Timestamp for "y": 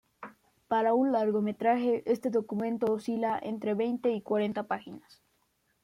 4.09-4.21